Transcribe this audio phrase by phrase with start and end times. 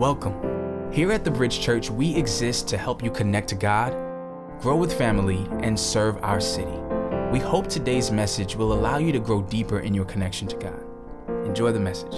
[0.00, 0.90] Welcome.
[0.90, 3.92] Here at the Bridge Church, we exist to help you connect to God,
[4.58, 6.72] grow with family, and serve our city.
[7.30, 10.82] We hope today's message will allow you to grow deeper in your connection to God.
[11.46, 12.14] Enjoy the message.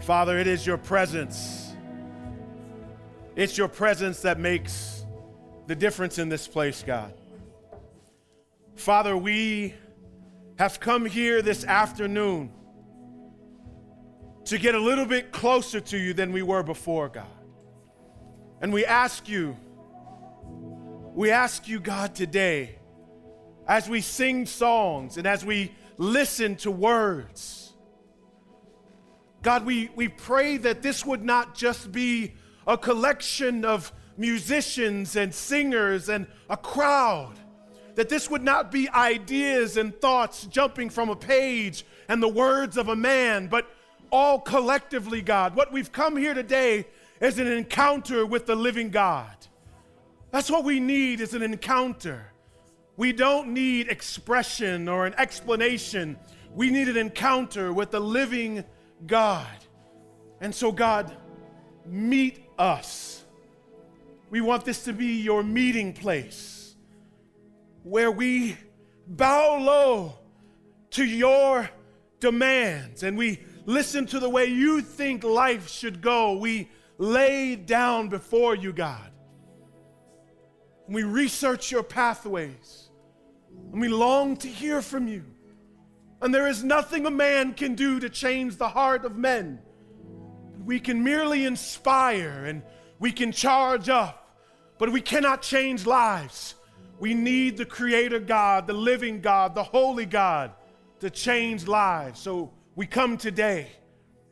[0.00, 1.72] Father, it is your presence.
[3.36, 5.06] It's your presence that makes
[5.68, 7.14] the difference in this place, God.
[8.74, 9.74] Father, we
[10.58, 12.52] have come here this afternoon
[14.50, 17.24] to get a little bit closer to you than we were before, God.
[18.60, 19.56] And we ask you,
[21.14, 22.80] we ask you, God, today,
[23.68, 27.74] as we sing songs and as we listen to words,
[29.40, 32.34] God, we, we pray that this would not just be
[32.66, 37.36] a collection of musicians and singers and a crowd,
[37.94, 42.76] that this would not be ideas and thoughts jumping from a page and the words
[42.76, 43.70] of a man, but
[44.10, 45.54] all collectively, God.
[45.54, 46.86] What we've come here today
[47.20, 49.34] is an encounter with the living God.
[50.30, 52.32] That's what we need is an encounter.
[52.96, 56.18] We don't need expression or an explanation.
[56.54, 58.64] We need an encounter with the living
[59.06, 59.46] God.
[60.40, 61.14] And so, God,
[61.86, 63.24] meet us.
[64.30, 66.76] We want this to be your meeting place
[67.82, 68.56] where we
[69.06, 70.18] bow low
[70.90, 71.68] to your
[72.20, 73.40] demands and we
[73.70, 76.36] listen to the way you think life should go.
[76.36, 76.68] We
[76.98, 79.10] lay down before you, God.
[80.88, 82.90] We research your pathways
[83.72, 85.24] and we long to hear from you.
[86.20, 89.60] And there is nothing a man can do to change the heart of men.
[90.64, 92.62] We can merely inspire and
[92.98, 94.36] we can charge up,
[94.78, 96.56] but we cannot change lives.
[96.98, 100.52] We need the Creator God, the living God, the Holy God
[100.98, 102.20] to change lives.
[102.20, 103.66] So we come today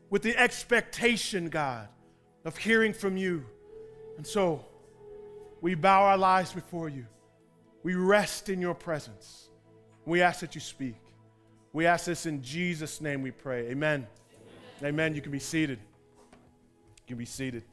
[0.08, 1.86] with the expectation, God,
[2.46, 3.44] of hearing from you.
[4.16, 4.64] And so
[5.60, 7.04] we bow our lives before you.
[7.82, 9.50] We rest in your presence.
[10.06, 10.96] We ask that you speak.
[11.74, 13.68] We ask this in Jesus' name we pray.
[13.68, 14.06] Amen.
[14.78, 14.94] Amen.
[14.94, 15.14] Amen.
[15.14, 15.80] You can be seated.
[16.30, 17.64] You can be seated.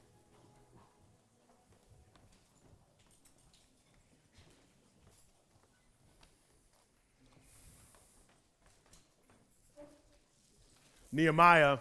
[11.15, 11.77] Nehemiah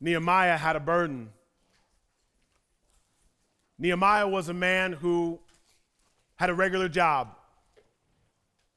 [0.00, 1.30] Nehemiah had a burden.
[3.76, 5.40] Nehemiah was a man who
[6.36, 7.34] had a regular job,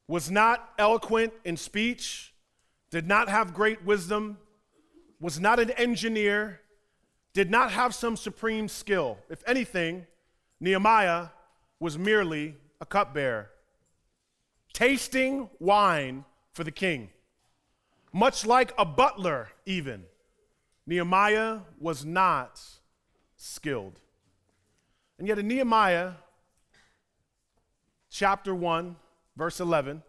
[0.07, 2.33] was not eloquent in speech,
[2.89, 4.39] did not have great wisdom,
[5.21, 6.59] was not an engineer,
[7.33, 9.19] did not have some supreme skill.
[9.29, 10.07] If anything,
[10.59, 11.27] Nehemiah
[11.79, 13.51] was merely a cupbearer,
[14.73, 17.11] tasting wine for the king,
[18.13, 20.03] much like a butler, even.
[20.85, 22.61] Nehemiah was not
[23.35, 23.99] skilled.
[25.17, 26.11] And yet, in Nehemiah
[28.09, 28.95] chapter 1,
[29.35, 30.03] verse 11,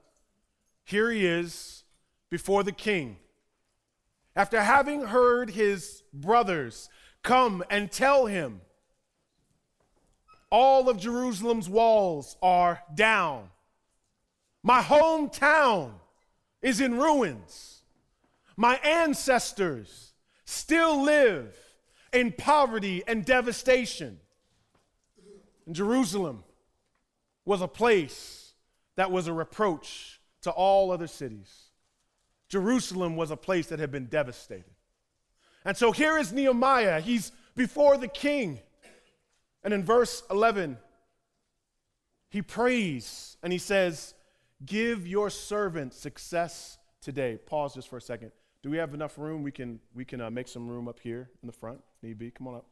[0.85, 1.85] here he is
[2.31, 3.17] before the king.
[4.37, 6.89] After having heard his brothers
[7.23, 8.61] come and tell him,
[10.51, 13.51] all of Jerusalem's walls are down.
[14.63, 15.93] My hometown
[16.63, 17.74] is in ruins.
[18.57, 20.13] My ancestors
[20.45, 21.57] still live
[22.13, 24.21] in poverty and devastation.
[25.67, 26.45] And Jerusalem
[27.45, 28.53] was a place
[28.97, 31.71] that was a reproach to all other cities.
[32.49, 34.75] Jerusalem was a place that had been devastated.
[35.65, 37.01] And so here is Nehemiah.
[37.01, 38.61] He's before the king.
[39.63, 40.77] And in verse 11,
[42.29, 44.15] he prays and he says,
[44.65, 47.39] Give your servant success today.
[47.47, 48.31] Pause just for a second.
[48.65, 49.43] Do we have enough room?
[49.43, 52.31] We can, we can uh, make some room up here in the front, need be.
[52.31, 52.65] Come on up.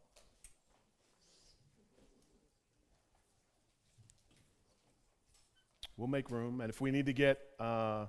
[5.99, 6.63] We'll make room.
[6.63, 8.07] And if we need to get uh,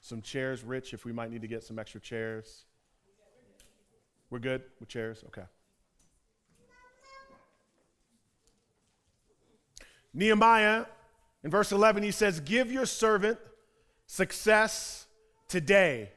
[0.00, 2.66] some chairs, Rich, if we might need to get some extra chairs.
[4.30, 5.24] We're good with chairs?
[5.26, 5.42] Okay.
[10.14, 10.84] Nehemiah,
[11.42, 13.40] in verse 11, he says, Give your servant
[14.06, 15.08] success
[15.48, 16.12] today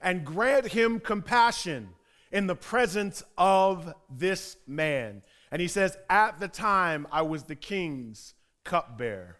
[0.00, 1.88] and grant him compassion
[2.32, 5.22] in the presence of this man.
[5.50, 8.34] And he says, At the time I was the king's
[8.64, 9.36] cupbearer.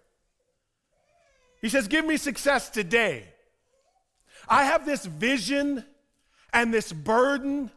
[1.60, 3.24] He says, Give me success today.
[4.48, 5.84] I have this vision
[6.52, 7.70] and this burden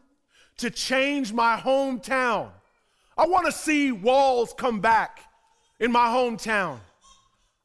[0.58, 2.50] to change my hometown.
[3.16, 5.20] I want to see walls come back
[5.78, 6.78] in my hometown.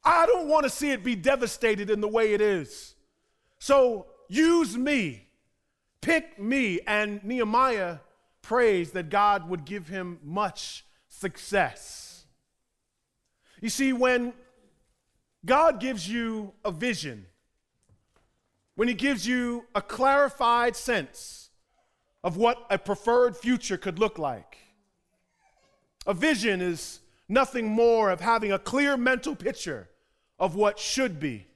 [0.04, 2.94] I don't want to see it be devastated in the way it is.
[3.58, 5.26] So use me
[6.06, 6.80] pick me.
[6.86, 7.98] And Nehemiah
[8.40, 12.26] prays that God would give him much success.
[13.60, 14.32] You see, when
[15.44, 17.26] God gives you a vision,
[18.76, 21.50] when He gives you a clarified sense
[22.22, 24.58] of what a preferred future could look like,
[26.06, 29.88] a vision is nothing more of having a clear mental picture
[30.38, 31.46] of what should be,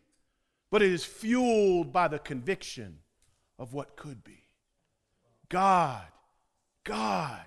[0.71, 2.99] but it is fueled by the conviction
[3.59, 4.45] of what could be.
[5.49, 6.07] God,
[6.85, 7.43] God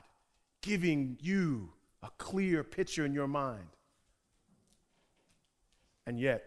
[0.62, 1.72] giving you
[2.02, 3.68] a clear picture in your mind.
[6.06, 6.44] And yet,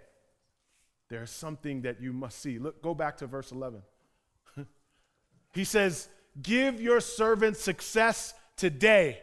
[1.09, 2.59] there's something that you must see.
[2.59, 3.83] Look, go back to verse 11.
[5.55, 6.09] he says,
[6.43, 9.21] Give your servant success today.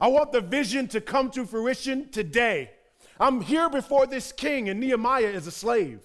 [0.00, 2.70] I want the vision to come to fruition today.
[3.18, 6.00] I'm here before this king, and Nehemiah is a slave.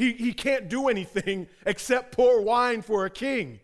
[0.00, 3.60] He, he can't do anything except pour wine for a king.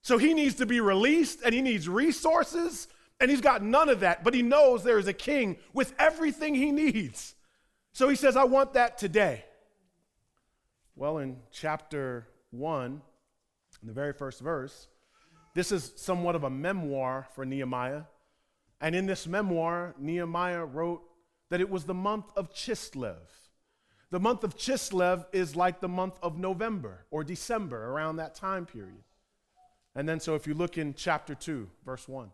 [0.00, 2.86] So he needs to be released and he needs resources,
[3.18, 6.54] and he's got none of that, but he knows there is a king with everything
[6.54, 7.34] he needs.
[7.92, 9.44] So he says, I want that today.
[10.94, 13.02] Well, in chapter 1,
[13.82, 14.86] in the very first verse,
[15.56, 18.02] this is somewhat of a memoir for Nehemiah.
[18.80, 21.02] And in this memoir, Nehemiah wrote
[21.48, 23.18] that it was the month of Chislev.
[24.12, 28.66] The month of Chislev is like the month of November or December, around that time
[28.66, 29.02] period.
[29.94, 32.30] And then, so if you look in chapter 2, verse 1,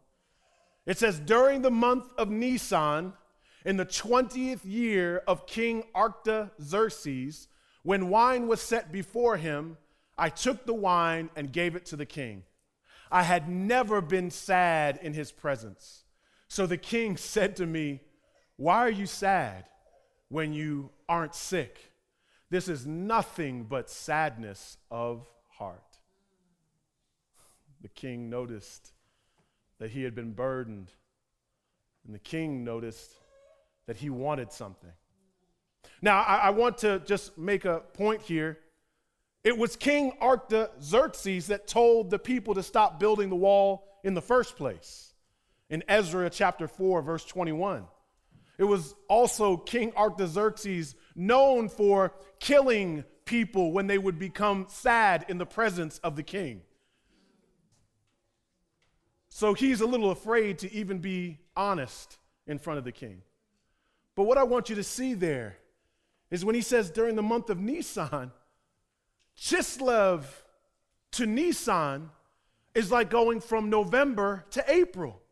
[0.87, 3.13] it says, During the month of Nisan,
[3.65, 7.47] in the 20th year of King Artaxerxes,
[7.85, 9.77] when wine was set before him,
[10.17, 12.43] I took the wine and gave it to the king.
[13.09, 16.03] I had never been sad in his presence.
[16.49, 18.01] So the king said to me,
[18.57, 19.67] Why are you sad
[20.29, 21.93] when you aren't sick?
[22.51, 25.83] This is nothing but sadness of heart.
[27.83, 28.93] The king noticed
[29.79, 30.91] that he had been burdened,
[32.05, 33.13] and the king noticed
[33.87, 34.91] that he wanted something.
[36.03, 38.59] Now, I, I want to just make a point here.
[39.45, 44.23] It was King Artaxerxes that told the people to stop building the wall in the
[44.23, 45.15] first place
[45.71, 47.87] in Ezra chapter 4, verse 21.
[48.59, 55.39] It was also King Artaxerxes known for killing people when they would become sad in
[55.39, 56.63] the presence of the king.
[59.29, 63.23] So he's a little afraid to even be honest in front of the king.
[64.17, 65.59] But what I want you to see there
[66.31, 68.33] is when he says during the month of Nisan,
[69.37, 70.25] Chislev
[71.13, 72.11] to Nisan
[72.75, 75.23] is like going from November to April.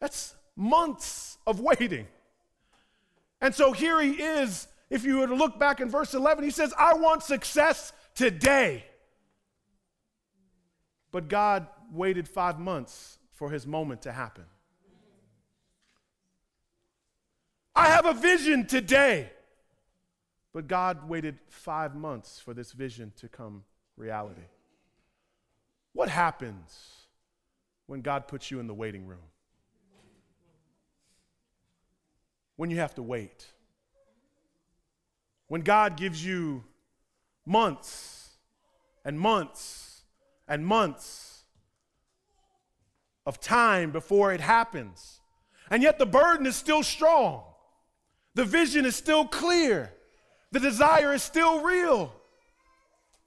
[0.00, 2.06] That's months of waiting.
[3.40, 4.66] And so here he is.
[4.90, 8.84] If you were to look back in verse 11, he says, I want success today.
[11.12, 14.44] But God waited five months for his moment to happen.
[17.74, 19.30] I have a vision today.
[20.52, 23.62] But God waited five months for this vision to come
[23.96, 24.48] reality.
[25.92, 27.06] What happens
[27.86, 29.18] when God puts you in the waiting room?
[32.58, 33.46] When you have to wait.
[35.46, 36.64] When God gives you
[37.46, 38.30] months
[39.04, 40.02] and months
[40.48, 41.44] and months
[43.24, 45.20] of time before it happens.
[45.70, 47.44] And yet the burden is still strong.
[48.34, 49.92] The vision is still clear.
[50.50, 52.12] The desire is still real.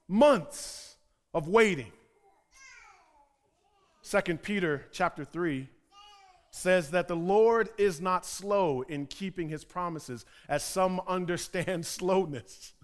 [0.08, 0.94] Months
[1.32, 1.92] of waiting.
[4.02, 5.70] Second Peter chapter 3
[6.52, 12.74] says that the Lord is not slow in keeping his promises, as some understand slowness.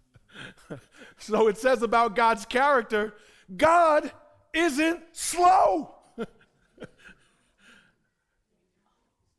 [1.18, 3.14] so it says about God's character
[3.56, 4.10] God
[4.52, 5.94] isn't slow.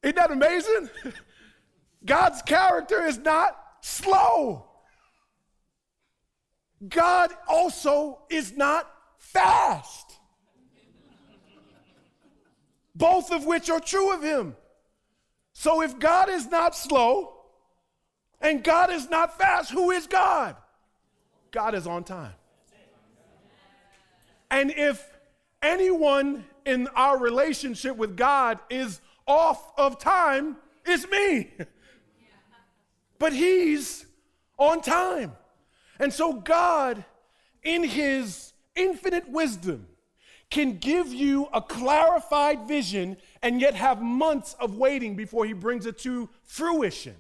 [0.01, 0.89] Isn't that amazing?
[2.03, 4.65] God's character is not slow.
[6.87, 10.08] God also is not fast.
[12.99, 14.57] Both of which are true of him.
[15.53, 17.33] So if God is not slow
[18.41, 20.57] and God is not fast, who is God?
[21.51, 22.33] God is on time.
[24.51, 25.17] And if
[25.63, 31.53] anyone in our relationship with God is off of time, it's me.
[33.17, 34.05] but he's
[34.57, 35.31] on time.
[35.99, 37.05] And so, God,
[37.63, 39.87] in his infinite wisdom,
[40.49, 45.85] can give you a clarified vision and yet have months of waiting before he brings
[45.85, 47.15] it to fruition.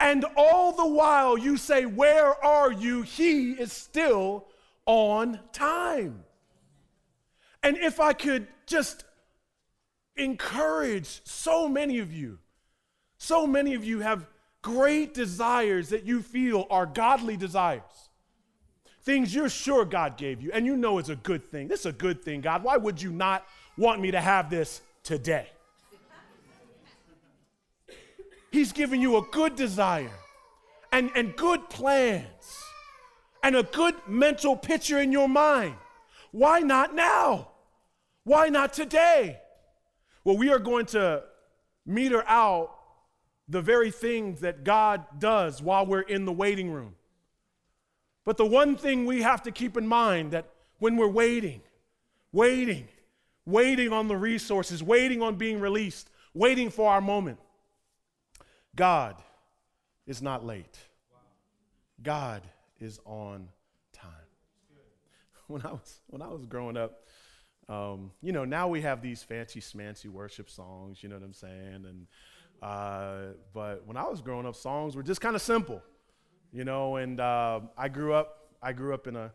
[0.00, 3.02] And all the while you say, Where are you?
[3.02, 4.46] He is still
[4.84, 6.24] on time.
[7.62, 9.04] And if I could just
[10.16, 12.38] encourage so many of you,
[13.18, 14.26] so many of you have
[14.62, 18.05] great desires that you feel are godly desires.
[19.06, 21.68] Things you're sure God gave you, and you know it's a good thing.
[21.68, 22.64] This is a good thing, God.
[22.64, 23.46] Why would you not
[23.78, 25.46] want me to have this today?
[28.50, 30.10] He's giving you a good desire
[30.90, 32.64] and, and good plans
[33.44, 35.76] and a good mental picture in your mind.
[36.32, 37.52] Why not now?
[38.24, 39.38] Why not today?
[40.24, 41.22] Well, we are going to
[41.84, 42.72] meter out
[43.48, 46.95] the very things that God does while we're in the waiting room.
[48.26, 51.62] But the one thing we have to keep in mind that when we're waiting,
[52.32, 52.88] waiting,
[53.46, 57.38] waiting on the resources, waiting on being released, waiting for our moment,
[58.74, 59.14] God
[60.08, 60.76] is not late.
[62.02, 62.42] God
[62.80, 63.48] is on
[63.92, 64.10] time.
[65.46, 67.06] When I was when I was growing up,
[67.68, 71.04] um, you know, now we have these fancy smancy worship songs.
[71.04, 71.84] You know what I'm saying?
[71.86, 72.06] And
[72.60, 75.80] uh, but when I was growing up, songs were just kind of simple,
[76.56, 76.96] you know.
[76.96, 78.48] And uh, I grew up.
[78.62, 79.30] I grew up in a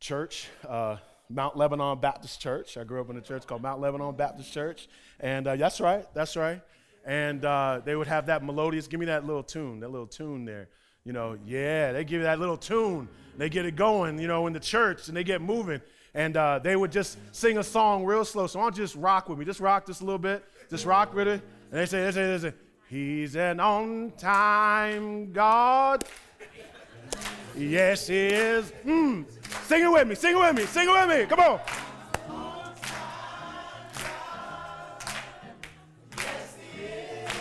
[0.00, 0.96] church, uh,
[1.28, 2.78] Mount Lebanon Baptist Church.
[2.78, 4.88] I grew up in a church called Mount Lebanon Baptist Church,
[5.20, 6.06] and uh, that's right.
[6.14, 6.62] That's right.
[7.04, 8.86] And uh, they would have that melodious.
[8.86, 9.80] Give me that little tune.
[9.80, 10.68] That little tune there.
[11.04, 13.08] You know, yeah, they give you that little tune.
[13.36, 15.80] They get it going, you know, in the church and they get moving.
[16.12, 18.46] And uh, they would just sing a song real slow.
[18.46, 19.44] So why don't just rock with me?
[19.46, 20.44] Just rock this a little bit.
[20.68, 21.40] Just rock with it.
[21.70, 22.54] And they say, they say, they say,
[22.88, 26.04] He's an on time God.
[27.58, 28.72] Yes, he is.
[28.86, 29.24] Mm.
[29.66, 31.26] Sing it with me, sing it with me, sing it with me.
[31.26, 31.60] Come on.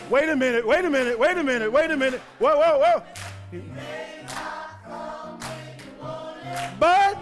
[0.10, 2.22] Wait a minute, wait a minute, wait a minute, wait a minute.
[2.40, 3.04] Whoa, whoa, whoa.
[6.80, 7.16] But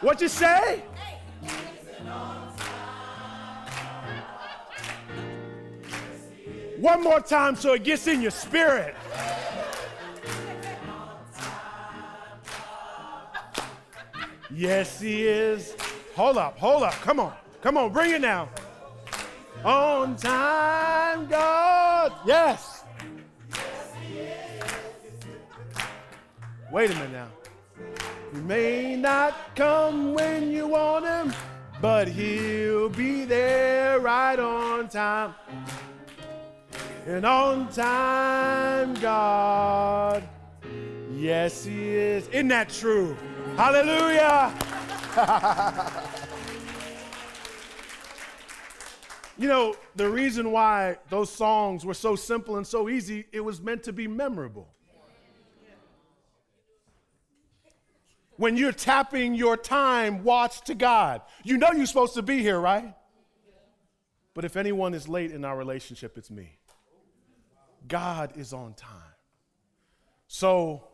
[0.00, 0.82] what you say?
[6.78, 8.94] One more time so it gets in your spirit.
[14.50, 15.74] Yes, he is.
[16.14, 16.94] Hold up, hold up.
[16.94, 17.34] Come on.
[17.62, 18.48] Come on, bring it now.
[19.64, 22.12] On time, God.
[22.24, 22.84] Yes.
[26.70, 27.28] Wait a minute now.
[28.32, 31.32] He may not come when you want him,
[31.80, 35.34] but he'll be there right on time.
[37.06, 40.22] And on time, God.
[41.12, 42.28] Yes, he is.
[42.28, 43.16] Isn't that true?
[43.56, 44.52] Hallelujah.
[49.38, 53.60] You know, the reason why those songs were so simple and so easy, it was
[53.60, 54.68] meant to be memorable.
[58.36, 62.58] When you're tapping your time watch to God, you know you're supposed to be here,
[62.58, 62.94] right?
[64.34, 66.58] But if anyone is late in our relationship, it's me.
[67.88, 69.00] God is on time.
[70.28, 70.88] So,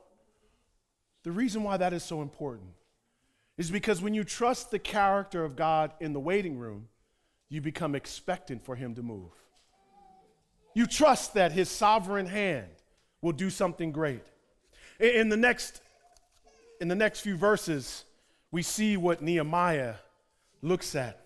[1.22, 2.70] the reason why that is so important
[3.56, 6.88] is because when you trust the character of God in the waiting room,
[7.48, 9.30] you become expectant for him to move.
[10.74, 12.68] You trust that his sovereign hand
[13.20, 14.24] will do something great.
[14.98, 15.80] In the next,
[16.80, 18.04] in the next few verses,
[18.50, 19.94] we see what Nehemiah
[20.62, 21.20] looks at.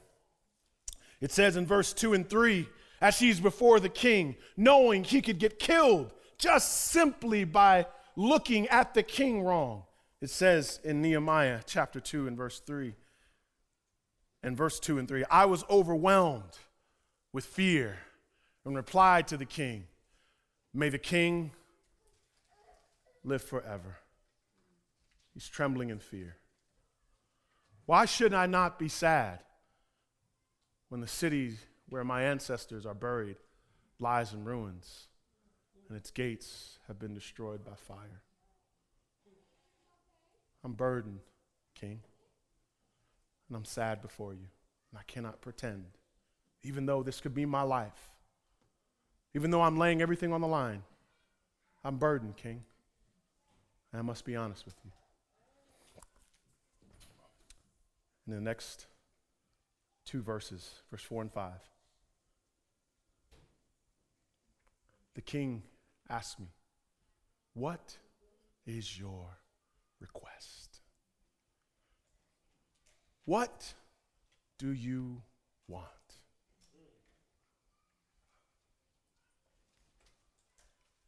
[1.20, 2.68] It says in verse 2 and 3
[3.00, 7.86] as he's before the king, knowing he could get killed just simply by
[8.16, 9.84] looking at the king wrong.
[10.20, 12.94] It says in Nehemiah chapter 2 and verse 3
[14.42, 16.58] and verse 2 and 3 I was overwhelmed
[17.32, 17.98] with fear
[18.64, 19.84] and replied to the king,
[20.72, 21.52] May the king
[23.24, 23.98] live forever.
[25.34, 26.36] He's trembling in fear.
[27.84, 29.40] Why should I not be sad
[30.88, 31.56] when the city
[31.88, 33.36] where my ancestors are buried
[33.98, 35.08] lies in ruins
[35.88, 38.22] and its gates have been destroyed by fire?
[40.66, 41.20] I'm burdened,
[41.74, 42.00] King
[43.48, 44.48] and I'm sad before you.
[44.90, 45.84] And I cannot pretend,
[46.62, 48.10] even though this could be my life,
[49.34, 50.82] even though I'm laying everything on the line,
[51.84, 52.64] I'm burdened, King.
[53.92, 54.90] And I must be honest with you.
[58.26, 58.86] In the next
[60.04, 61.52] two verses, verse 4 and 5,
[65.14, 65.62] the king
[66.10, 66.48] asked me,
[67.54, 67.98] What
[68.66, 69.38] is your
[70.00, 70.80] request?
[73.24, 73.74] What
[74.58, 75.22] do you
[75.68, 75.84] want?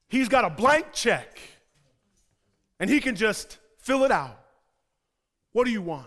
[0.09, 1.39] He's got a blank check.
[2.81, 4.39] and he can just fill it out.
[5.53, 6.07] What do you want?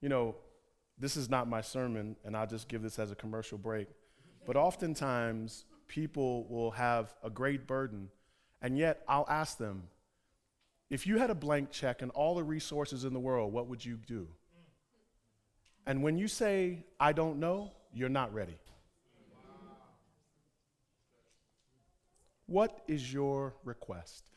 [0.00, 0.34] You know,
[0.98, 3.88] this is not my sermon, and I'll just give this as a commercial break.
[4.46, 8.08] But oftentimes, people will have a great burden,
[8.62, 9.82] and yet I'll ask them,
[10.88, 13.84] if you had a blank check and all the resources in the world, what would
[13.84, 14.28] you do?
[15.86, 18.56] And when you say, I don't know, you're not ready.
[22.46, 24.30] What is your request?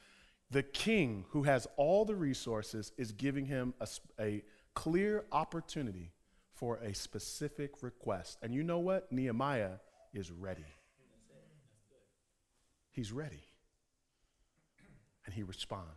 [0.50, 3.88] The king, who has all the resources, is giving him a,
[4.20, 6.12] a clear opportunity
[6.54, 8.38] for a specific request.
[8.42, 9.12] And you know what?
[9.12, 9.74] Nehemiah
[10.14, 10.66] is ready.
[12.92, 13.44] He's ready.
[15.26, 15.90] And he responds.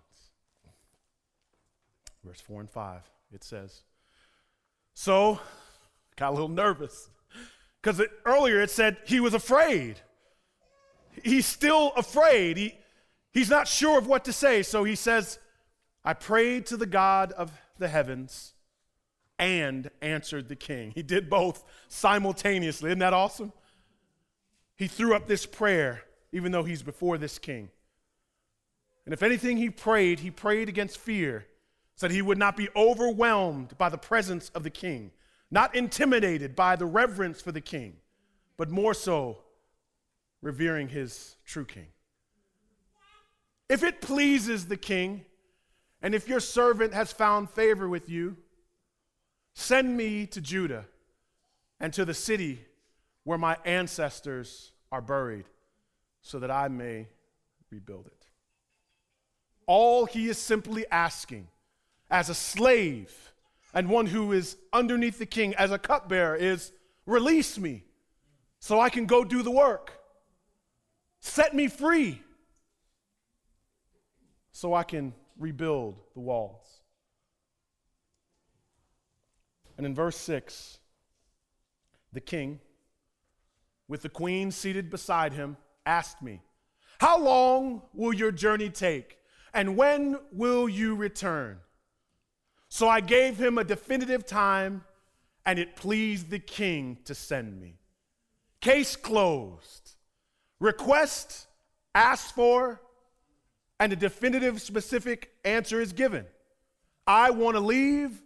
[2.25, 3.83] Verse 4 and 5, it says,
[4.95, 5.41] So,
[6.17, 7.11] got a little nervous
[7.81, 10.01] because earlier it said he was afraid.
[11.23, 12.57] He's still afraid.
[12.57, 12.75] He,
[13.33, 14.63] he's not sure of what to say.
[14.63, 15.39] So he says,
[16.05, 18.55] I prayed to the God of the heavens
[19.39, 20.93] and answered the king.
[20.95, 22.91] He did both simultaneously.
[22.91, 23.53] Isn't that awesome?
[24.77, 27.71] He threw up this prayer even though he's before this king.
[29.09, 31.47] And if anything he prayed, he prayed against fear,
[31.97, 35.13] so that he would not be overwhelmed by the presence of the king,
[35.51, 37.97] not intimidated by the reverence for the king,
[38.59, 39.39] but more so
[40.43, 41.87] revering his true king.
[43.71, 45.25] If it pleases the king,
[46.03, 48.37] and if your servant has found favor with you,
[49.55, 50.85] send me to Judah
[51.81, 52.67] and to the city
[53.25, 55.47] where my ancestors are buried,
[56.21, 57.09] so that I may
[57.71, 58.18] rebuild it.
[59.69, 61.47] All he is simply asking
[62.11, 63.35] as a slave
[63.75, 66.73] and one who is underneath the king, as a cupbearer, is
[67.05, 67.85] release me
[68.61, 69.93] so I can go do the work.
[71.21, 72.23] Set me free
[74.53, 76.81] so I can rebuild the walls.
[79.77, 80.79] And in verse 6,
[82.15, 82.59] the king,
[83.87, 86.41] with the queen seated beside him, asked me,
[87.01, 89.18] How long will your journey take?
[89.55, 91.59] And when will you return?
[92.69, 94.85] So I gave him a definitive time,
[95.47, 97.79] and it pleased the king to send me.
[98.61, 99.93] Case closed.
[100.61, 101.47] Request
[101.95, 102.81] asked for,
[103.81, 106.27] and a definitive, specific answer is given.
[107.07, 108.23] I want to leave.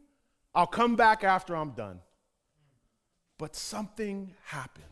[0.54, 2.00] I'll come back after I'm done.
[3.38, 4.84] But something happened.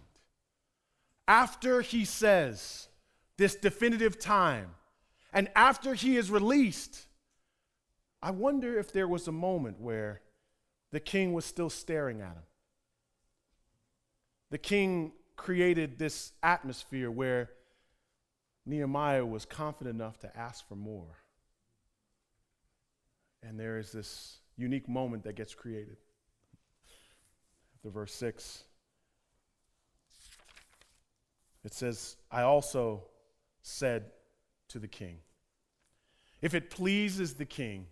[1.27, 2.89] After he says
[3.37, 4.75] this definitive time,
[5.33, 7.07] and after he is released,
[8.23, 10.21] I wonder if there was a moment where
[10.91, 12.43] the king was still staring at him.
[14.51, 17.51] The king created this atmosphere where
[18.67, 21.17] Nehemiah was confident enough to ask for more.
[23.43, 25.97] And there is this unique moment that gets created.
[27.83, 28.65] The verse 6.
[31.65, 33.05] It says, I also
[33.63, 34.11] said
[34.71, 35.19] to the king,
[36.43, 37.87] If it pleases the king,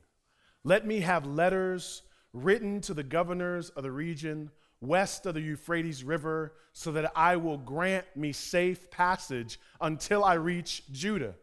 [0.65, 6.05] let me have letters written to the governors of the region west of the Euphrates
[6.05, 11.35] River, so that I will grant me safe passage until I reach Judah.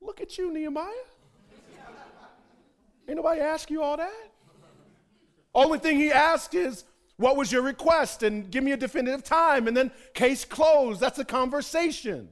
[0.00, 0.90] Look at you, Nehemiah.
[3.08, 4.30] Ain't nobody ask you all that.
[5.54, 6.84] Only thing he asked is,
[7.18, 8.24] what was your request?
[8.24, 9.68] And give me a definitive time.
[9.68, 11.00] And then case closed.
[11.00, 12.28] That's a conversation.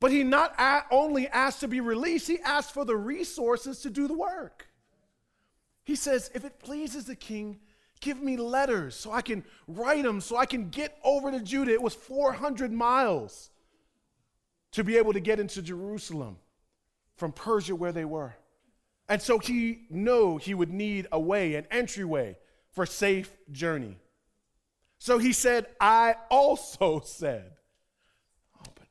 [0.00, 0.54] But he not
[0.90, 4.66] only asked to be released, he asked for the resources to do the work.
[5.84, 7.60] He says, if it pleases the king,
[8.00, 11.72] Give me letters so I can write them, so I can get over to Judah.
[11.72, 13.50] It was 400 miles
[14.72, 16.36] to be able to get into Jerusalem
[17.16, 18.34] from Persia where they were.
[19.08, 22.38] And so he knew he would need a way, an entryway
[22.72, 23.98] for safe journey.
[24.98, 27.52] So he said, I also said,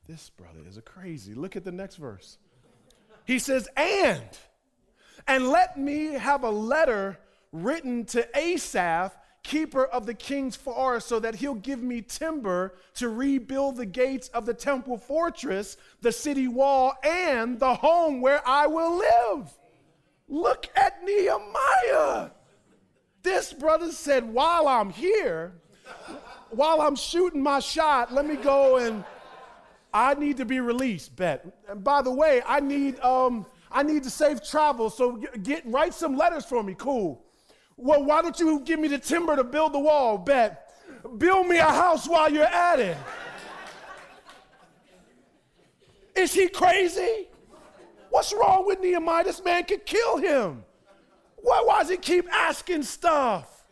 [0.10, 1.36] this brother is a crazy.
[1.36, 2.40] Look at the next verse.
[3.26, 4.28] He says, and,
[5.28, 7.20] and let me have a letter
[7.52, 13.08] written to Asaph, keeper of the king's forest, so that he'll give me timber to
[13.08, 18.66] rebuild the gates of the temple fortress, the city wall, and the home where I
[18.66, 19.52] will live.
[20.28, 22.32] Look at Nehemiah.
[23.22, 25.54] This brother said, While I'm here,
[26.50, 29.06] while I'm shooting my shot, let me go and
[29.94, 31.46] I need to be released, bet.
[31.68, 35.94] And by the way, I need um I need to save travel, so get write
[35.94, 36.76] some letters for me.
[36.78, 37.24] Cool.
[37.78, 40.18] Well, why don't you give me the timber to build the wall?
[40.18, 40.66] Bet.
[41.18, 42.98] Build me a house while you're at it.
[46.16, 47.30] Is he crazy?
[48.10, 49.24] What's wrong with Nehemiah?
[49.24, 50.66] This man could kill him.
[51.38, 53.64] Why, why does he keep asking stuff?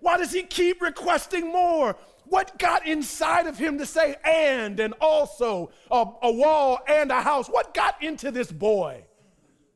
[0.00, 1.96] Why does he keep requesting more?
[2.34, 7.20] What got inside of him to say and and also a, a wall and a
[7.20, 7.46] house?
[7.46, 9.04] What got into this boy?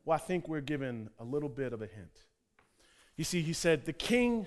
[0.03, 2.25] Well, I think we're given a little bit of a hint.
[3.15, 4.45] You see, he said, The king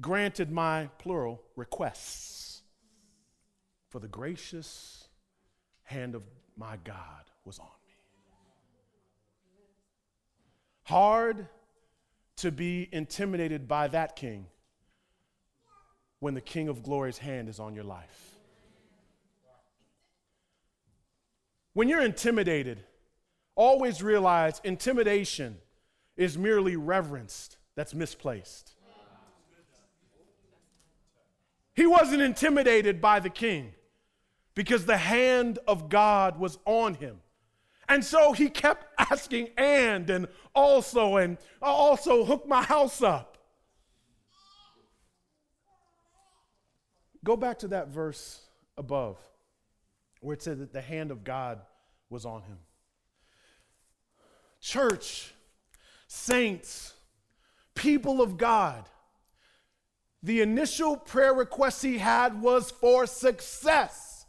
[0.00, 2.62] granted my plural requests,
[3.90, 5.06] for the gracious
[5.84, 6.24] hand of
[6.56, 7.94] my God was on me.
[10.82, 11.46] Hard
[12.38, 14.46] to be intimidated by that king
[16.26, 18.36] when the king of glory's hand is on your life.
[21.72, 22.82] When you're intimidated,
[23.54, 25.58] always realize intimidation
[26.16, 28.74] is merely reverenced that's misplaced.
[31.74, 33.74] He wasn't intimidated by the king
[34.56, 37.20] because the hand of God was on him.
[37.88, 43.35] And so he kept asking, and, and also, and also hook my house up.
[47.26, 48.40] Go back to that verse
[48.78, 49.18] above
[50.20, 51.60] where it said that the hand of God
[52.08, 52.58] was on him.
[54.60, 55.34] Church,
[56.06, 56.94] saints,
[57.74, 58.88] people of God,
[60.22, 64.24] the initial prayer request he had was for success.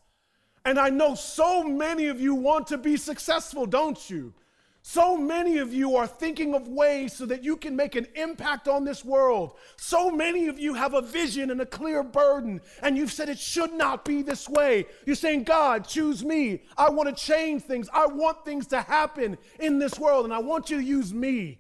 [0.66, 4.34] And I know so many of you want to be successful, don't you?
[4.90, 8.70] So many of you are thinking of ways so that you can make an impact
[8.70, 9.58] on this world.
[9.76, 13.38] So many of you have a vision and a clear burden, and you've said it
[13.38, 14.86] should not be this way.
[15.06, 16.64] You're saying, God, choose me.
[16.78, 17.90] I want to change things.
[17.94, 21.60] I want things to happen in this world, and I want you to use me.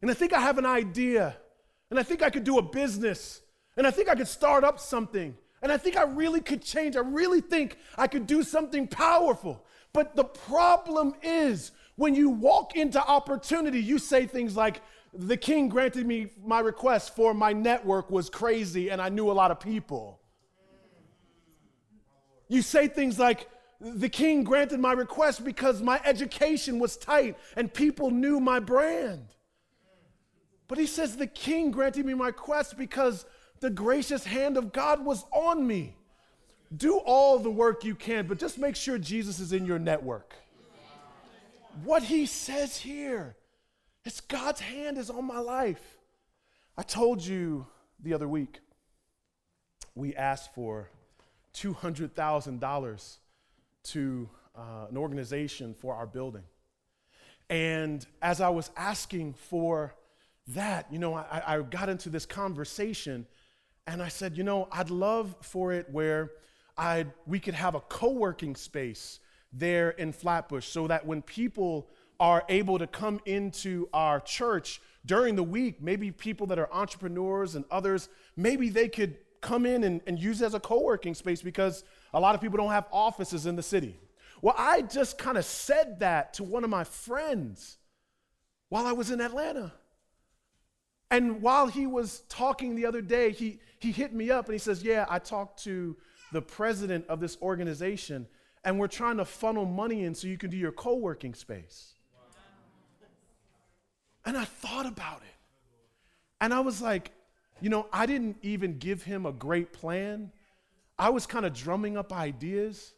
[0.00, 1.36] And I think I have an idea,
[1.90, 3.42] and I think I could do a business,
[3.76, 6.94] and I think I could start up something, and I think I really could change.
[6.94, 9.66] I really think I could do something powerful.
[9.92, 14.82] But the problem is when you walk into opportunity, you say things like,
[15.14, 19.32] the king granted me my request for my network was crazy and I knew a
[19.32, 20.18] lot of people.
[22.48, 23.48] You say things like,
[23.80, 29.36] the king granted my request because my education was tight and people knew my brand.
[30.66, 33.26] But he says, The king granted me my quest because
[33.60, 35.94] the gracious hand of God was on me.
[36.76, 40.34] Do all the work you can, but just make sure Jesus is in your network.
[41.84, 43.36] What he says here
[44.04, 45.98] is God's hand is on my life.
[46.76, 47.66] I told you
[48.02, 48.60] the other week,
[49.94, 50.90] we asked for
[51.54, 53.16] $200,000
[53.84, 56.42] to uh, an organization for our building.
[57.48, 59.94] And as I was asking for
[60.48, 63.26] that, you know, I, I got into this conversation
[63.86, 66.30] and I said, you know, I'd love for it where
[66.78, 69.20] i we could have a co working space
[69.52, 71.88] there in Flatbush so that when people
[72.18, 77.54] are able to come into our church during the week, maybe people that are entrepreneurs
[77.54, 81.14] and others, maybe they could come in and, and use it as a co working
[81.14, 81.84] space because
[82.14, 83.98] a lot of people don't have offices in the city.
[84.40, 87.78] Well, I just kind of said that to one of my friends
[88.68, 89.72] while I was in Atlanta.
[91.10, 94.58] And while he was talking the other day, he, he hit me up and he
[94.58, 95.96] says, Yeah, I talked to
[96.32, 98.26] the president of this organization,
[98.64, 101.94] and we're trying to funnel money in so you can do your co working space.
[104.24, 105.34] And I thought about it.
[106.40, 107.10] And I was like,
[107.60, 110.32] you know, I didn't even give him a great plan.
[110.98, 112.92] I was kind of drumming up ideas.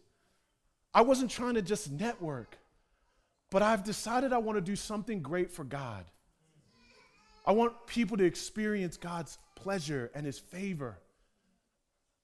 [0.92, 2.58] I wasn't trying to just network,
[3.50, 6.04] but I've decided I want to do something great for God.
[7.46, 10.98] I want people to experience God's pleasure and His favor.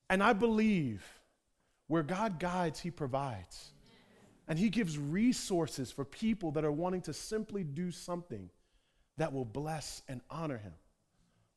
[0.08, 1.04] And I believe
[1.90, 3.72] where God guides, He provides.
[4.46, 8.48] And He gives resources for people that are wanting to simply do something
[9.16, 10.72] that will bless and honor Him.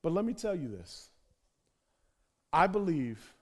[0.01, 1.11] But let me tell you this
[2.51, 3.35] I believe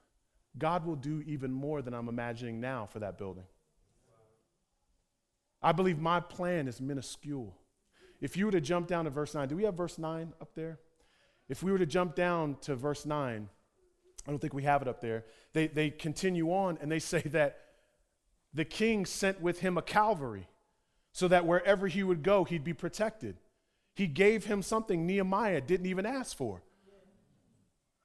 [0.58, 3.45] God will do even more than I'm imagining now for that building.
[5.63, 7.56] I believe my plan is minuscule.
[8.19, 10.54] If you were to jump down to verse 9, do we have verse 9 up
[10.56, 10.77] there?
[11.47, 13.47] If we were to jump down to verse 9,
[14.27, 15.25] I don't think we have it up there.
[15.53, 17.60] They, they continue on and they say that
[18.53, 20.47] the king sent with him a cavalry
[21.13, 23.38] so that wherever he would go, he'd be protected.
[23.95, 26.63] He gave him something Nehemiah didn't even ask for.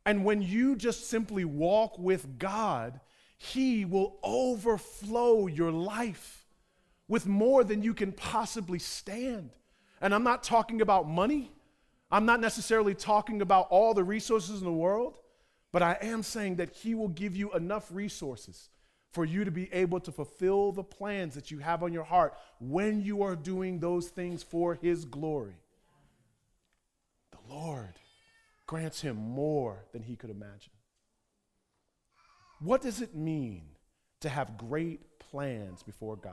[0.05, 3.01] And when you just simply walk with God,
[3.37, 6.47] he will overflow your life
[7.09, 9.51] with more than you can possibly stand.
[10.01, 11.53] And I'm not talking about money.
[12.11, 15.19] I'm not necessarily talking about all the resources in the world,
[15.77, 18.71] but I am saying that He will give you enough resources
[19.13, 22.33] for you to be able to fulfill the plans that you have on your heart
[22.59, 25.57] when you are doing those things for His glory.
[27.33, 27.93] The Lord
[28.67, 30.73] grants him more than he could imagine.
[32.59, 33.65] What does it mean
[34.21, 36.33] to have great plans before God?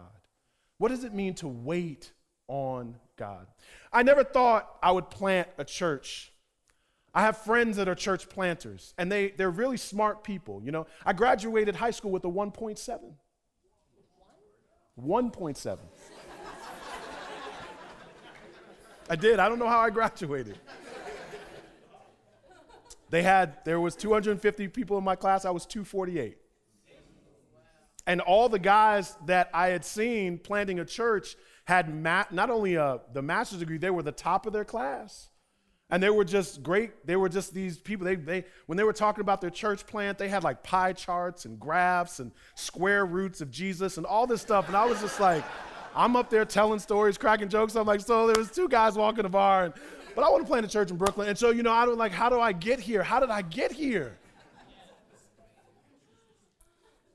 [0.78, 2.14] What does it mean to wait
[2.48, 3.48] on God?
[3.92, 6.33] I never thought I would plant a church.
[7.14, 10.62] I have friends that are church planters, and they, they're really smart people.
[10.64, 13.00] You know, I graduated high school with a 1.7.
[15.00, 15.78] 1.7.
[19.10, 19.40] I did.
[19.40, 20.58] I don't know how I graduated.
[23.10, 26.36] They had, there was 250 people in my class, I was 248.
[28.08, 32.74] And all the guys that I had seen planting a church had ma- not only
[32.74, 35.30] a, the master's degree, they were the top of their class.
[35.94, 37.06] And they were just great.
[37.06, 38.04] They were just these people.
[38.04, 41.46] They, they, when they were talking about their church plant, they had like pie charts
[41.46, 44.68] and graphs and square roots of Jesus and all this stuff.
[44.68, 45.44] And I was just like,
[45.96, 47.76] I'm up there telling stories, cracking jokes.
[47.76, 49.74] I'm like, so there was two guys walking the bar, and
[50.16, 51.30] but I want to plant a church in Brooklyn.
[51.30, 53.04] And so, you know, I don't like, how do I get here?
[53.04, 54.18] How did I get here?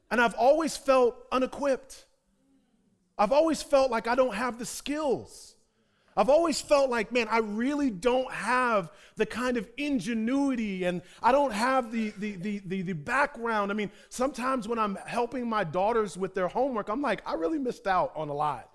[0.08, 2.04] And I've always felt unequipped.
[3.18, 5.56] I've always felt like I don't have the skills.
[6.18, 11.30] I've always felt like, man, I really don't have the kind of ingenuity and I
[11.30, 13.70] don't have the, the, the, the, the background.
[13.70, 17.60] I mean, sometimes when I'm helping my daughters with their homework, I'm like, I really
[17.60, 18.68] missed out on a lot.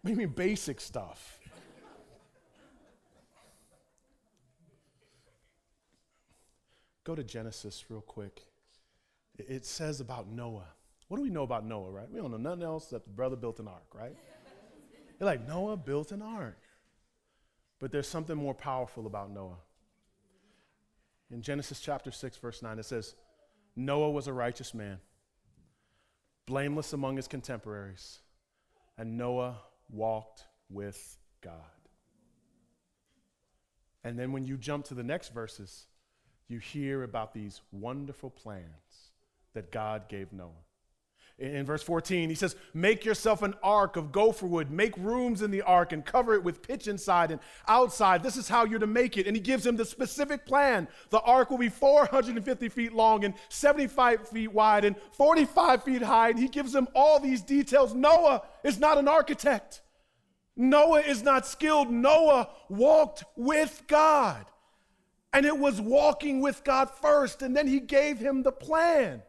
[0.00, 1.38] What do you mean basic stuff?
[7.04, 8.42] Go to Genesis real quick.
[9.38, 10.66] It says about Noah.
[11.12, 12.10] What do we know about Noah, right?
[12.10, 14.16] We don't know nothing else that the brother built an ark, right?
[15.20, 16.56] You're like, Noah built an ark.
[17.78, 19.58] But there's something more powerful about Noah.
[21.30, 23.14] In Genesis chapter 6, verse 9, it says,
[23.76, 25.00] Noah was a righteous man,
[26.46, 28.20] blameless among his contemporaries,
[28.96, 29.58] and Noah
[29.90, 31.52] walked with God.
[34.02, 35.88] And then when you jump to the next verses,
[36.48, 39.10] you hear about these wonderful plans
[39.52, 40.48] that God gave Noah.
[41.38, 45.50] In verse 14, he says, Make yourself an ark of gopher wood, make rooms in
[45.50, 48.22] the ark, and cover it with pitch inside and outside.
[48.22, 49.26] This is how you're to make it.
[49.26, 50.86] And he gives him the specific plan.
[51.10, 56.28] The ark will be 450 feet long and 75 feet wide and 45 feet high.
[56.28, 57.94] And he gives him all these details.
[57.94, 59.80] Noah is not an architect,
[60.54, 61.90] Noah is not skilled.
[61.90, 64.46] Noah walked with God.
[65.32, 69.22] And it was walking with God first, and then he gave him the plan.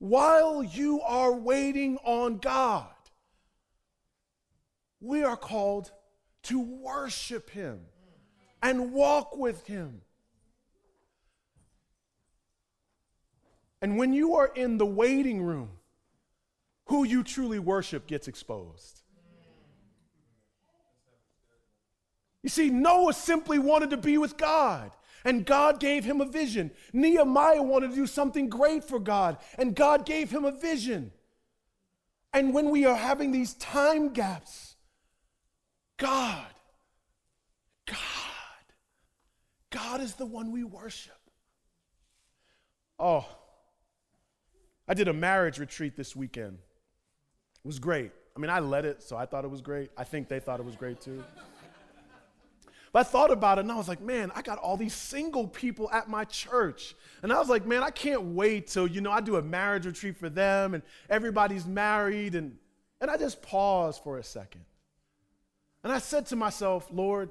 [0.00, 2.88] While you are waiting on God,
[4.98, 5.92] we are called
[6.44, 7.80] to worship him
[8.62, 10.00] and walk with him.
[13.82, 15.68] And when you are in the waiting room,
[16.86, 19.02] who you truly worship gets exposed.
[22.42, 24.92] You see, Noah simply wanted to be with God,
[25.24, 26.70] and God gave him a vision.
[26.92, 31.12] Nehemiah wanted to do something great for God, and God gave him a vision.
[32.32, 34.76] And when we are having these time gaps,
[35.96, 36.46] God,
[37.86, 37.96] God,
[39.70, 41.18] God is the one we worship.
[42.98, 43.26] Oh,
[44.86, 46.58] I did a marriage retreat this weekend.
[47.64, 48.12] It was great.
[48.36, 49.90] I mean, I led it, so I thought it was great.
[49.96, 51.22] I think they thought it was great too.
[52.92, 55.46] But I thought about it and I was like, man, I got all these single
[55.46, 56.96] people at my church.
[57.22, 59.86] And I was like, man, I can't wait till, you know, I do a marriage
[59.86, 62.34] retreat for them and everybody's married.
[62.34, 62.56] And,
[63.00, 64.64] and I just paused for a second.
[65.84, 67.30] And I said to myself, Lord,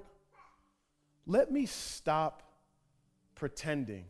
[1.27, 2.41] let me stop
[3.35, 4.05] pretending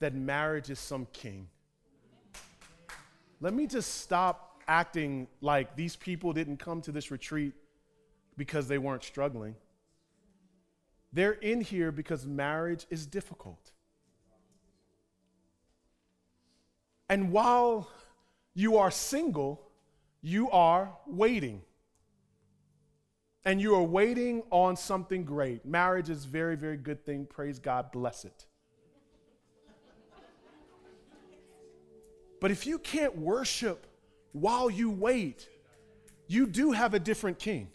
[0.00, 1.48] that marriage is some king.
[3.40, 7.52] Let me just stop acting like these people didn't come to this retreat
[8.36, 9.54] because they weren't struggling.
[11.12, 13.72] They're in here because marriage is difficult.
[17.08, 17.90] And while
[18.54, 19.62] you are single,
[20.20, 21.62] you are waiting.
[23.44, 25.64] And you are waiting on something great.
[25.64, 27.24] Marriage is very, very good thing.
[27.24, 28.44] Praise God, bless it.
[32.40, 33.86] But if you can't worship
[34.32, 35.48] while you wait,
[36.26, 37.70] you do have a different king.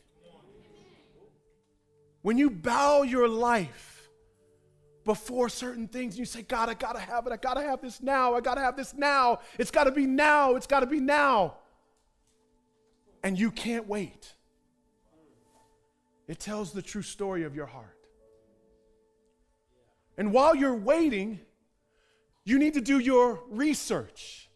[2.23, 4.09] When you bow your life
[5.05, 7.33] before certain things, you say, God, I gotta have it.
[7.33, 8.33] I gotta have this now.
[8.33, 9.39] I gotta have this now.
[9.59, 10.55] It's gotta be now.
[10.55, 11.57] It's gotta be now.
[13.21, 14.33] And you can't wait.
[16.27, 18.07] It tells the true story of your heart.
[20.17, 21.41] And while you're waiting,
[22.45, 24.49] you need to do your research.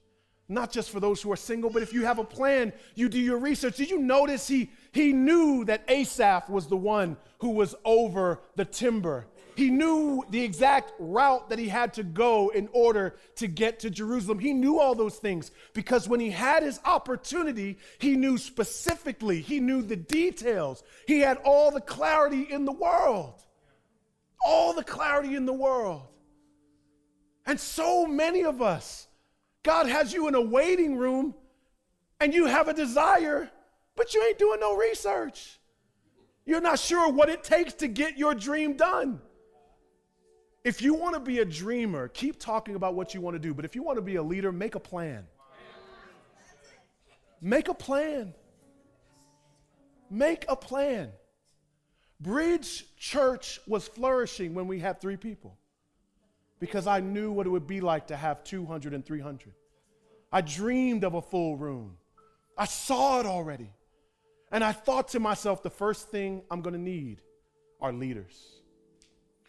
[0.50, 3.20] Not just for those who are single, but if you have a plan, you do
[3.20, 3.76] your research.
[3.76, 8.66] Did you notice he, he knew that Asaph was the one who was over the
[8.66, 9.28] timber?
[9.56, 13.92] He knew the exact route that he had to go in order to get to
[13.92, 14.40] Jerusalem.
[14.40, 19.60] He knew all those things because when he had his opportunity, he knew specifically, he
[19.60, 20.84] knew the details.
[21.06, 23.42] He had all the clarity in the world.
[24.44, 26.08] All the clarity in the world.
[27.46, 29.08] And so many of us,
[29.62, 31.36] God has you in a waiting room
[32.20, 33.50] and you have a desire,
[33.98, 35.60] but you ain't doing no research.
[36.46, 39.20] You're not sure what it takes to get your dream done.
[40.64, 43.54] If you want to be a dreamer, keep talking about what you want to do.
[43.54, 45.26] But if you want to be a leader, make a plan.
[47.42, 48.34] Make a plan.
[50.10, 51.12] Make a plan.
[52.20, 55.58] Bridge Church was flourishing when we had three people
[56.60, 59.54] because I knew what it would be like to have 200 and 300.
[60.32, 61.98] I dreamed of a full room.
[62.58, 63.70] I saw it already.
[64.52, 67.22] And I thought to myself, the first thing I'm going to need
[67.82, 68.62] are leaders.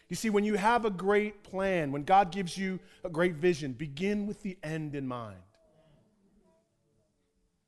[0.09, 3.73] You see, when you have a great plan, when God gives you a great vision,
[3.73, 5.37] begin with the end in mind.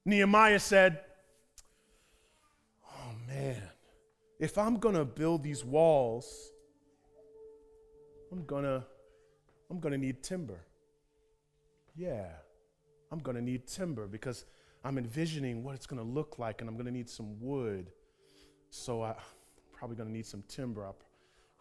[0.05, 1.01] Nehemiah said,
[2.87, 3.61] Oh man,
[4.39, 6.51] if I'm going to build these walls,
[8.31, 8.83] I'm going to
[9.69, 10.59] I'm going to need timber.
[11.95, 12.27] Yeah.
[13.11, 14.45] I'm going to need timber because
[14.83, 17.91] I'm envisioning what it's going to look like and I'm going to need some wood.
[18.69, 19.15] So I'm
[19.73, 20.85] probably going to need some timber.
[20.85, 20.95] I'll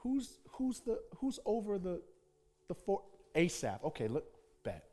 [0.03, 2.01] Who's who's the who's over the
[2.69, 3.03] the four
[3.35, 3.85] Asaph?
[3.85, 4.25] Okay, look,
[4.65, 4.85] bet.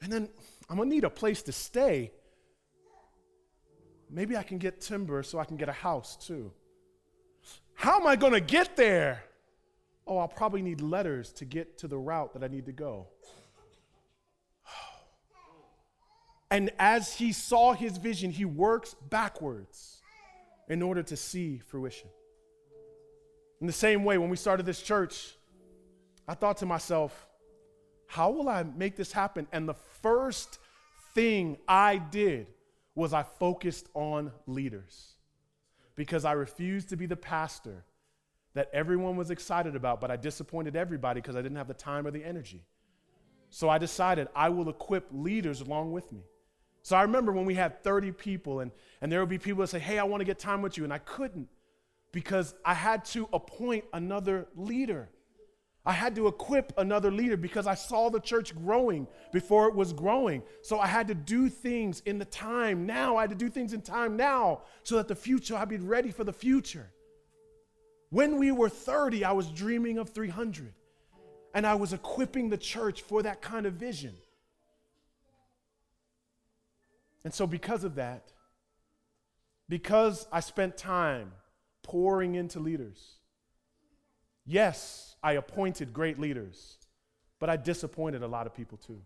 [0.00, 0.28] And then
[0.70, 2.10] I'm gonna need a place to stay.
[4.08, 6.52] Maybe I can get timber so I can get a house too.
[7.74, 9.22] How am I gonna get there?
[10.06, 13.08] Oh, I'll probably need letters to get to the route that I need to go.
[16.50, 20.02] And as he saw his vision, he works backwards
[20.68, 22.08] in order to see fruition.
[23.60, 25.34] In the same way, when we started this church,
[26.28, 27.26] I thought to myself,
[28.06, 29.48] how will I make this happen?
[29.52, 30.58] And the first
[31.14, 32.46] thing I did
[32.94, 35.14] was I focused on leaders
[35.96, 37.84] because I refused to be the pastor
[38.54, 42.06] that everyone was excited about, but I disappointed everybody because I didn't have the time
[42.06, 42.64] or the energy.
[43.50, 46.22] So I decided I will equip leaders along with me.
[46.86, 48.70] So I remember when we had 30 people, and,
[49.00, 50.84] and there would be people that say, Hey, I want to get time with you.
[50.84, 51.48] And I couldn't
[52.12, 55.08] because I had to appoint another leader.
[55.84, 59.92] I had to equip another leader because I saw the church growing before it was
[59.92, 60.44] growing.
[60.62, 63.16] So I had to do things in the time now.
[63.16, 66.12] I had to do things in time now so that the future, I'd be ready
[66.12, 66.88] for the future.
[68.10, 70.72] When we were 30, I was dreaming of 300.
[71.52, 74.14] And I was equipping the church for that kind of vision.
[77.26, 78.32] And so, because of that,
[79.68, 81.32] because I spent time
[81.82, 83.16] pouring into leaders.
[84.44, 86.78] Yes, I appointed great leaders,
[87.40, 89.02] but I disappointed a lot of people too.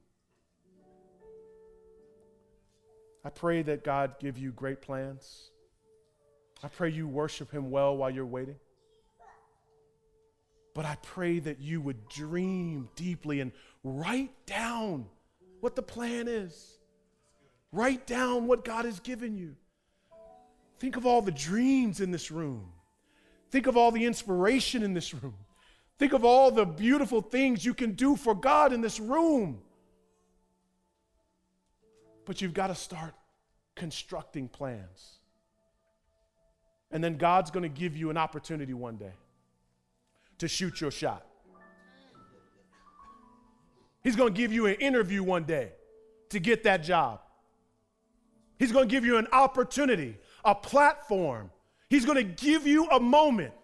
[3.24, 5.48] I pray that God give you great plans.
[6.62, 8.56] I pray you worship him well while you're waiting.
[10.74, 13.52] But I pray that you would dream deeply and
[13.82, 15.06] write down
[15.60, 16.79] what the plan is.
[17.72, 19.56] Write down what God has given you.
[20.78, 22.72] Think of all the dreams in this room.
[23.50, 25.34] Think of all the inspiration in this room.
[25.98, 29.60] Think of all the beautiful things you can do for God in this room.
[32.24, 33.14] But you've got to start
[33.76, 35.18] constructing plans.
[36.90, 39.12] And then God's going to give you an opportunity one day
[40.38, 41.26] to shoot your shot.
[44.02, 45.72] He's going to give you an interview one day
[46.30, 47.20] to get that job.
[48.60, 51.50] He's going to give you an opportunity a platform.
[51.88, 53.54] He's going to give you a moment.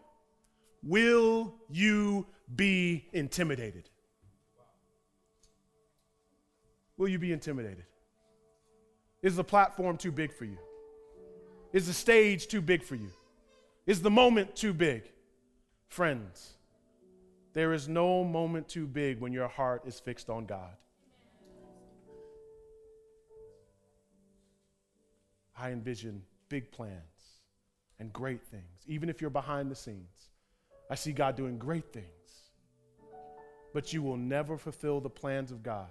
[0.83, 3.91] Will you be intimidated?
[6.97, 7.85] Will you be intimidated?
[9.23, 10.59] Is the platform too big for you?
[11.75, 13.11] Is the stage too big for you?
[13.87, 15.03] Is the moment too big?
[15.89, 16.55] Friends,
[17.53, 20.75] there is no moment too big when your heart is fixed on God.
[25.59, 27.01] I envision big plans
[27.99, 30.31] and great things, even if you're behind the scenes.
[30.91, 32.07] I see God doing great things.
[33.73, 35.89] But you will never fulfill the plans of God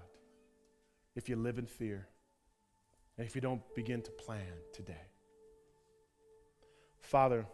[1.16, 2.07] if you live in fear
[3.18, 4.41] and if you don't begin to plan
[4.74, 5.07] today.
[6.99, 7.45] Father,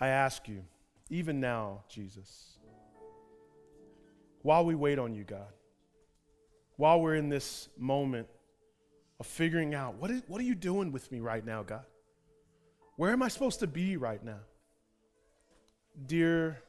[0.00, 0.64] I ask you,
[1.10, 2.58] even now, Jesus,
[4.42, 5.52] while we wait on you, God,
[6.76, 8.28] while we're in this moment
[9.24, 11.86] of figuring out what, is, what are you doing with me right now, God?
[12.96, 14.40] Where am I supposed to be right now?
[16.06, 16.62] Dear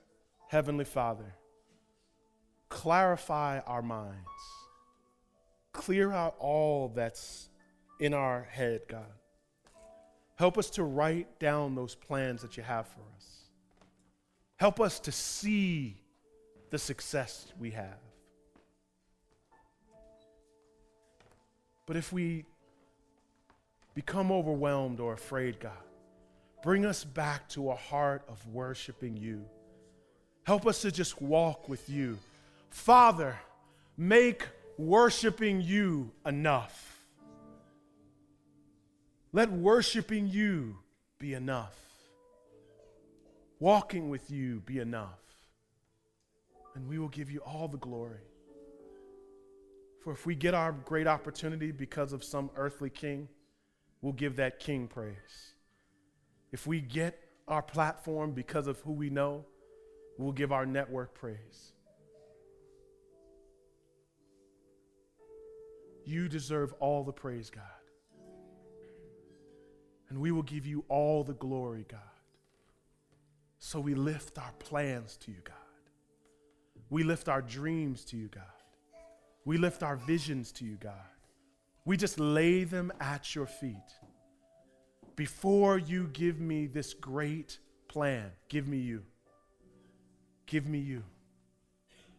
[0.48, 1.36] Heavenly Father,
[2.70, 4.26] clarify our minds,
[5.74, 7.50] clear out all that's
[8.00, 9.04] in our head, God.
[10.36, 13.50] Help us to write down those plans that you have for us.
[14.58, 16.02] Help us to see
[16.70, 18.05] the success we have.
[21.86, 22.46] But if we
[23.94, 25.72] become overwhelmed or afraid, God,
[26.64, 29.46] bring us back to a heart of worshiping you.
[30.44, 32.18] Help us to just walk with you.
[32.70, 33.38] Father,
[33.98, 37.04] make worshiping you enough.
[39.32, 40.78] Let worshiping you
[41.20, 41.76] be enough.
[43.60, 45.20] Walking with you be enough.
[46.76, 48.20] And we will give you all the glory.
[50.06, 53.28] For if we get our great opportunity because of some earthly king,
[54.04, 55.56] we'll give that king praise.
[56.52, 59.46] If we get our platform because of who we know,
[60.20, 61.72] we'll give our network praise.
[66.06, 67.64] You deserve all the praise, God.
[70.10, 72.00] And we will give you all the glory, God.
[73.58, 75.56] So we lift our plans to you, God.
[76.92, 78.44] We lift our dreams to you, God.
[79.46, 80.94] We lift our visions to you, God.
[81.86, 83.94] We just lay them at your feet.
[85.16, 89.04] Before you give me this great plan, give me you.
[90.48, 91.04] Give me you.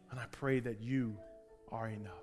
[0.09, 1.17] And I pray that you
[1.71, 2.13] are enough.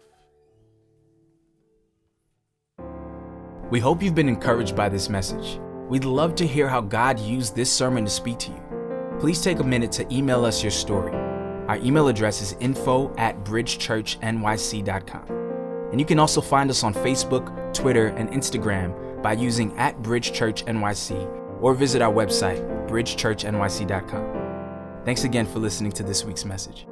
[3.70, 5.60] We hope you've been encouraged by this message.
[5.88, 9.18] We'd love to hear how God used this sermon to speak to you.
[9.20, 11.23] Please take a minute to email us your story.
[11.68, 15.44] Our email address is info at bridgechurchnyc.com.
[15.90, 21.62] And you can also find us on Facebook, Twitter, and Instagram by using at bridgechurchnyc
[21.62, 25.04] or visit our website, bridgechurchnyc.com.
[25.04, 26.86] Thanks again for listening to this week's message.